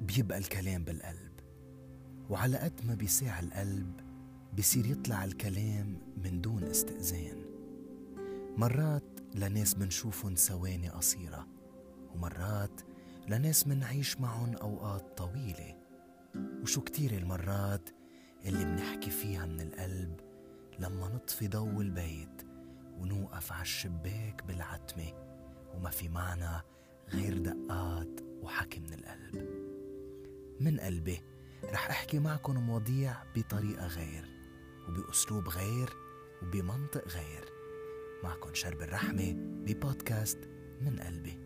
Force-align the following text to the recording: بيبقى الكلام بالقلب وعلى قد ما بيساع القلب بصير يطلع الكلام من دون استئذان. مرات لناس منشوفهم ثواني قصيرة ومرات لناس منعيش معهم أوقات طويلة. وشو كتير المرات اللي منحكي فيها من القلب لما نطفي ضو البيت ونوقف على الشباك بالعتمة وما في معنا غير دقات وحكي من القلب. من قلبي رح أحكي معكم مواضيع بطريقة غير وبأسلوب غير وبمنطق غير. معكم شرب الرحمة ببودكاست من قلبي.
بيبقى 0.00 0.38
الكلام 0.38 0.84
بالقلب 0.84 1.32
وعلى 2.30 2.56
قد 2.56 2.80
ما 2.86 2.94
بيساع 2.94 3.40
القلب 3.40 4.00
بصير 4.58 4.86
يطلع 4.86 5.24
الكلام 5.24 5.98
من 6.24 6.40
دون 6.40 6.62
استئذان. 6.64 7.44
مرات 8.56 9.20
لناس 9.34 9.78
منشوفهم 9.78 10.34
ثواني 10.34 10.88
قصيرة 10.88 11.46
ومرات 12.14 12.80
لناس 13.28 13.66
منعيش 13.66 14.20
معهم 14.20 14.54
أوقات 14.54 15.18
طويلة. 15.18 15.76
وشو 16.62 16.80
كتير 16.80 17.12
المرات 17.12 17.90
اللي 18.44 18.64
منحكي 18.64 19.10
فيها 19.10 19.46
من 19.46 19.60
القلب 19.60 20.20
لما 20.78 21.08
نطفي 21.08 21.48
ضو 21.48 21.80
البيت 21.80 22.42
ونوقف 22.98 23.52
على 23.52 23.62
الشباك 23.62 24.42
بالعتمة 24.46 25.12
وما 25.74 25.90
في 25.90 26.08
معنا 26.08 26.62
غير 27.08 27.38
دقات 27.38 27.97
وحكي 28.58 28.80
من 28.80 28.94
القلب. 28.94 29.48
من 30.60 30.80
قلبي 30.80 31.20
رح 31.64 31.90
أحكي 31.90 32.18
معكم 32.18 32.56
مواضيع 32.56 33.16
بطريقة 33.36 33.86
غير 33.86 34.24
وبأسلوب 34.88 35.48
غير 35.48 35.90
وبمنطق 36.42 37.08
غير. 37.08 37.44
معكم 38.24 38.54
شرب 38.54 38.82
الرحمة 38.82 39.32
ببودكاست 39.36 40.38
من 40.80 41.00
قلبي. 41.00 41.37